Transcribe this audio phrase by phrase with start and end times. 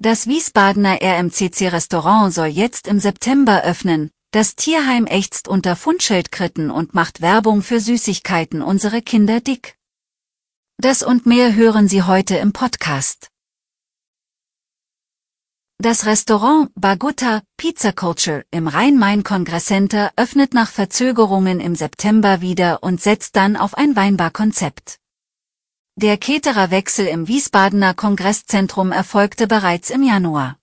[0.00, 4.12] Das Wiesbadener RMCC-Restaurant soll jetzt im September öffnen.
[4.30, 9.76] Das Tierheim ächzt unter Fundschildkritten und macht Werbung für Süßigkeiten unsere Kinder dick.
[10.76, 13.30] Das und mehr hören Sie heute im Podcast.
[15.78, 23.34] Das Restaurant Bagutta Pizza Culture im Rhein-Main-Kongress-Center öffnet nach Verzögerungen im September wieder und setzt
[23.34, 25.00] dann auf ein Weinbar-Konzept.
[26.00, 30.56] Der Ketererwechsel im Wiesbadener Kongresszentrum erfolgte bereits im Januar.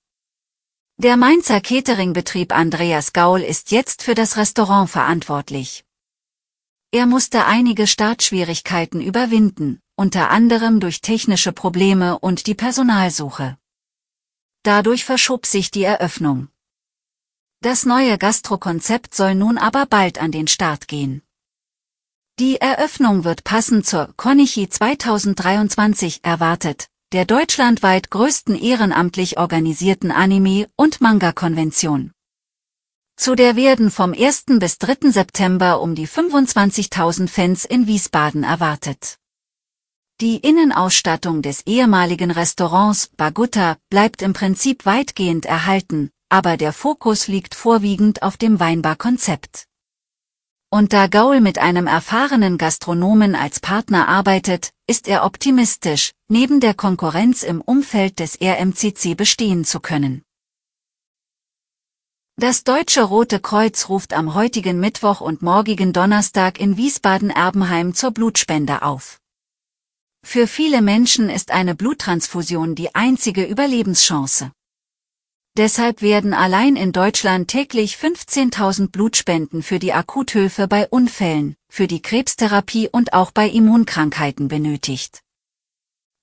[0.96, 5.84] Der Mainzer Cateringbetrieb Andreas Gaul ist jetzt für das Restaurant verantwortlich.
[6.92, 13.58] Er musste einige Startschwierigkeiten überwinden, unter anderem durch technische Probleme und die Personalsuche.
[14.64, 16.48] Dadurch verschob sich die Eröffnung.
[17.60, 21.24] Das neue Gastrokonzept soll nun aber bald an den Start gehen.
[22.38, 31.00] Die Eröffnung wird passend zur Konichi 2023 erwartet, der deutschlandweit größten ehrenamtlich organisierten Anime- und
[31.00, 32.12] Manga-Konvention.
[33.16, 34.60] Zu der werden vom 1.
[34.60, 35.12] bis 3.
[35.12, 39.16] September um die 25.000 Fans in Wiesbaden erwartet.
[40.20, 47.56] Die Innenausstattung des ehemaligen Restaurants Bagutta bleibt im Prinzip weitgehend erhalten, aber der Fokus liegt
[47.56, 49.68] vorwiegend auf dem Weinbar-Konzept.
[50.76, 56.74] Und da Gaul mit einem erfahrenen Gastronomen als Partner arbeitet, ist er optimistisch, neben der
[56.74, 60.22] Konkurrenz im Umfeld des RMCC bestehen zu können.
[62.36, 68.82] Das Deutsche Rote Kreuz ruft am heutigen Mittwoch und morgigen Donnerstag in Wiesbaden-Erbenheim zur Blutspende
[68.82, 69.22] auf.
[70.26, 74.52] Für viele Menschen ist eine Bluttransfusion die einzige Überlebenschance.
[75.58, 82.02] Deshalb werden allein in Deutschland täglich 15.000 Blutspenden für die Akuthilfe bei Unfällen, für die
[82.02, 85.22] Krebstherapie und auch bei Immunkrankheiten benötigt.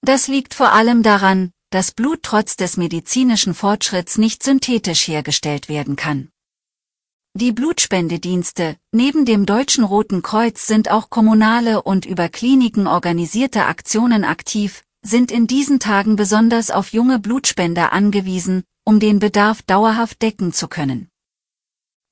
[0.03, 5.97] Das liegt vor allem daran, dass Blut trotz des medizinischen Fortschritts nicht synthetisch hergestellt werden
[5.97, 6.29] kann.
[7.35, 14.25] Die Blutspendedienste, neben dem Deutschen Roten Kreuz sind auch kommunale und über Kliniken organisierte Aktionen
[14.25, 20.53] aktiv, sind in diesen Tagen besonders auf junge Blutspender angewiesen, um den Bedarf dauerhaft decken
[20.53, 21.09] zu können.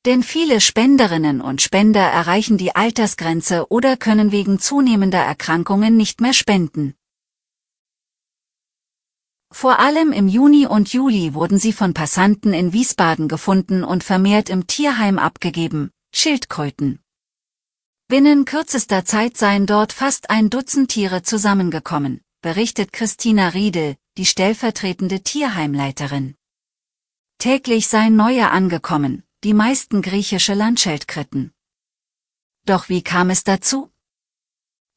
[0.06, 6.32] Denn viele Spenderinnen und Spender erreichen die Altersgrenze oder können wegen zunehmender Erkrankungen nicht mehr
[6.32, 6.94] spenden.
[9.52, 14.48] Vor allem im Juni und Juli wurden sie von Passanten in Wiesbaden gefunden und vermehrt
[14.48, 17.00] im Tierheim abgegeben, Schildkröten.
[18.08, 25.20] Binnen kürzester Zeit seien dort fast ein Dutzend Tiere zusammengekommen, berichtet Christina Riedel, die stellvertretende
[25.20, 26.36] Tierheimleiterin.
[27.40, 31.54] Täglich seien neue angekommen, die meisten griechische Landschildkritten.
[32.66, 33.90] Doch wie kam es dazu?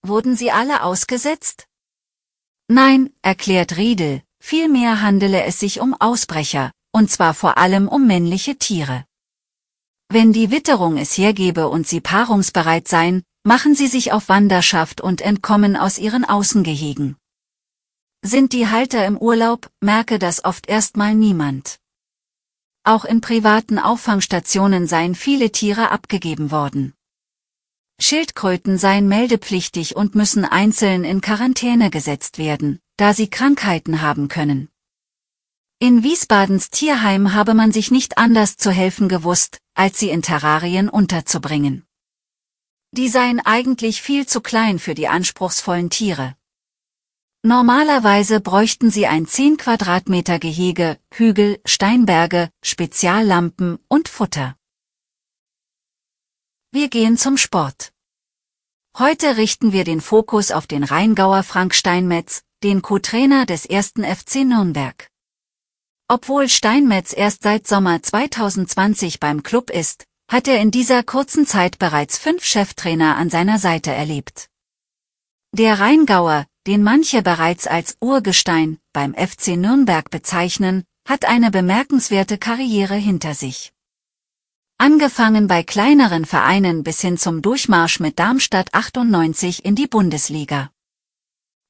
[0.06, 1.70] Wurden sie alle ausgesetzt?
[2.68, 8.58] Nein, erklärt Riedel, vielmehr handele es sich um Ausbrecher, und zwar vor allem um männliche
[8.58, 9.06] Tiere.
[10.10, 15.22] Wenn die Witterung es hergebe und sie paarungsbereit seien, machen sie sich auf Wanderschaft und
[15.22, 17.16] entkommen aus ihren Außengehegen.
[18.22, 21.80] Sind die Halter im Urlaub, merke das oft erstmal niemand.
[22.86, 26.94] Auch in privaten Auffangstationen seien viele Tiere abgegeben worden.
[27.98, 34.68] Schildkröten seien meldepflichtig und müssen einzeln in Quarantäne gesetzt werden, da sie Krankheiten haben können.
[35.80, 40.90] In Wiesbadens Tierheim habe man sich nicht anders zu helfen gewusst, als sie in Terrarien
[40.90, 41.86] unterzubringen.
[42.92, 46.36] Die seien eigentlich viel zu klein für die anspruchsvollen Tiere.
[47.46, 54.56] Normalerweise bräuchten sie ein 10 Quadratmeter Gehege, Hügel, Steinberge, Speziallampen und Futter.
[56.72, 57.92] Wir gehen zum Sport.
[58.98, 64.46] Heute richten wir den Fokus auf den Rheingauer Frank Steinmetz, den Co-Trainer des ersten FC
[64.46, 65.10] Nürnberg.
[66.08, 71.78] Obwohl Steinmetz erst seit Sommer 2020 beim Club ist, hat er in dieser kurzen Zeit
[71.78, 74.50] bereits fünf Cheftrainer an seiner Seite erlebt.
[75.52, 82.96] Der Rheingauer, den manche bereits als Urgestein beim FC Nürnberg bezeichnen, hat eine bemerkenswerte Karriere
[82.96, 83.74] hinter sich.
[84.78, 90.72] Angefangen bei kleineren Vereinen bis hin zum Durchmarsch mit Darmstadt 98 in die Bundesliga.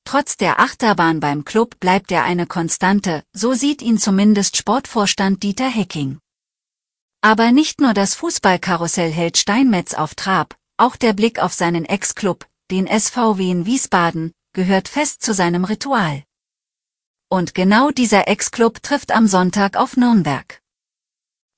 [0.06, 5.69] Trotz der Achterbahn beim Club bleibt er eine Konstante, so sieht ihn zumindest Sportvorstand Dieter
[5.69, 6.19] Hecking.
[7.22, 12.45] Aber nicht nur das Fußballkarussell hält Steinmetz auf Trab, auch der Blick auf seinen Ex-Club,
[12.69, 16.23] den SVW in Wiesbaden, gehört fest zu seinem Ritual.
[17.29, 20.61] Und genau dieser Ex-Club trifft am Sonntag auf Nürnberg.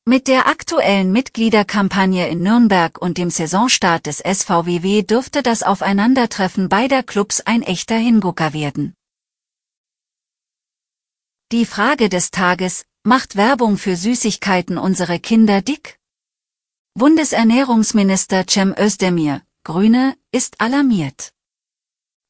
[0.07, 7.03] Mit der aktuellen Mitgliederkampagne in Nürnberg und dem Saisonstart des SVWW dürfte das Aufeinandertreffen beider
[7.03, 8.94] Clubs ein echter Hingucker werden.
[11.51, 16.00] Die Frage des Tages, macht Werbung für Süßigkeiten unsere Kinder dick?
[16.95, 21.35] Bundesernährungsminister Cem Özdemir, Grüne, ist alarmiert.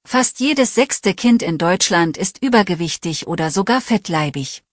[0.08, 4.64] Fast jedes sechste Kind in Deutschland ist übergewichtig oder sogar fettleibig.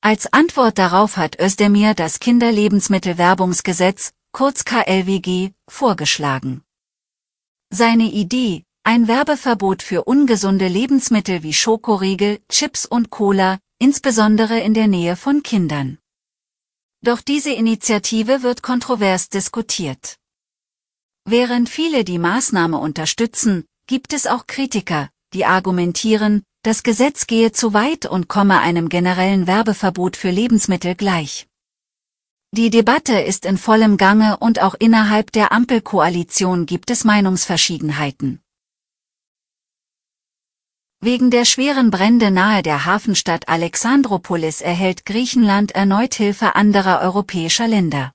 [0.00, 6.62] Als Antwort darauf hat Özdemir das Kinderlebensmittelwerbungsgesetz, kurz KLWG, vorgeschlagen.
[7.70, 14.86] Seine Idee, ein Werbeverbot für ungesunde Lebensmittel wie Schokoriegel, Chips und Cola, insbesondere in der
[14.86, 15.98] Nähe von Kindern.
[17.02, 20.16] Doch diese Initiative wird kontrovers diskutiert.
[21.24, 27.72] Während viele die Maßnahme unterstützen, gibt es auch Kritiker, die argumentieren, das Gesetz gehe zu
[27.72, 31.48] weit und komme einem generellen Werbeverbot für Lebensmittel gleich.
[32.52, 38.40] Die Debatte ist in vollem Gange und auch innerhalb der Ampelkoalition gibt es Meinungsverschiedenheiten.
[41.00, 48.12] Wegen der schweren Brände nahe der Hafenstadt Alexandropolis erhält Griechenland erneut Hilfe anderer europäischer Länder.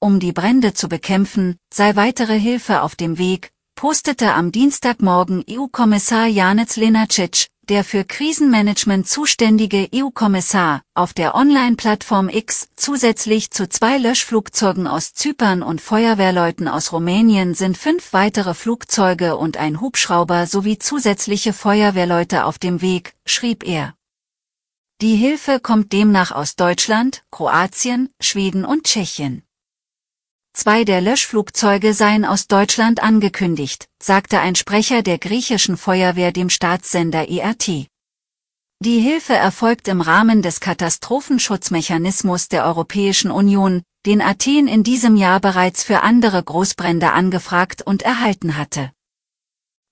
[0.00, 6.26] Um die Brände zu bekämpfen, sei weitere Hilfe auf dem Weg, postete am Dienstagmorgen EU-Kommissar
[6.26, 14.86] Janez Lenacic, der für Krisenmanagement zuständige EU-Kommissar, auf der Online-Plattform X, zusätzlich zu zwei Löschflugzeugen
[14.86, 21.52] aus Zypern und Feuerwehrleuten aus Rumänien sind fünf weitere Flugzeuge und ein Hubschrauber sowie zusätzliche
[21.52, 23.94] Feuerwehrleute auf dem Weg, schrieb er.
[25.00, 29.43] Die Hilfe kommt demnach aus Deutschland, Kroatien, Schweden und Tschechien.
[30.56, 37.28] Zwei der Löschflugzeuge seien aus Deutschland angekündigt, sagte ein Sprecher der griechischen Feuerwehr dem Staatssender
[37.28, 37.88] ERT.
[38.78, 45.40] Die Hilfe erfolgt im Rahmen des Katastrophenschutzmechanismus der Europäischen Union, den Athen in diesem Jahr
[45.40, 48.92] bereits für andere Großbrände angefragt und erhalten hatte.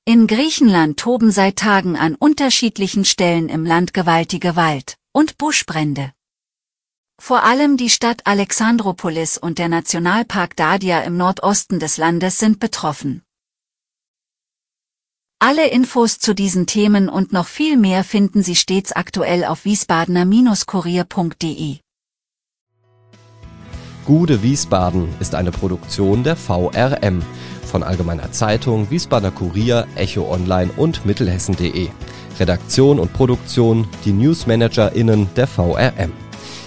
[0.05, 6.13] In Griechenland toben seit Tagen an unterschiedlichen Stellen im Land gewaltige Wald- und Buschbrände.
[7.25, 13.23] Vor allem die Stadt Alexandropolis und der Nationalpark Dadia im Nordosten des Landes sind betroffen.
[15.39, 21.77] Alle Infos zu diesen Themen und noch viel mehr finden Sie stets aktuell auf wiesbadener-kurier.de.
[24.05, 27.23] Gude Wiesbaden ist eine Produktion der VRM
[27.65, 31.89] von Allgemeiner Zeitung, Wiesbadener Kurier, Echo Online und Mittelhessen.de.
[32.41, 36.22] Redaktion und Produktion die NewsmanagerInnen der VRM.